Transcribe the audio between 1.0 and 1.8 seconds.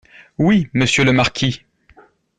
le marquis.